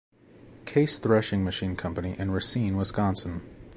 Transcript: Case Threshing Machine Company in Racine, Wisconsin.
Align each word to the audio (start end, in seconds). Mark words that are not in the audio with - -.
Case 0.65 0.97
Threshing 0.97 1.43
Machine 1.43 1.75
Company 1.75 2.15
in 2.17 2.31
Racine, 2.31 2.75
Wisconsin. 2.75 3.43